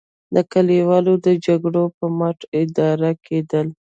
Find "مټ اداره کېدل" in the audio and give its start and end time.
2.17-3.67